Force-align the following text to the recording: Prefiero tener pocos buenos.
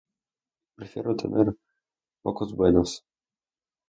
Prefiero 0.77 1.15
tener 1.15 1.55
pocos 2.23 2.55
buenos. 2.55 3.03